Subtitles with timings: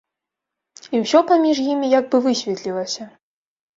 [0.95, 3.03] І ўсё паміж імі як бы высветлілася.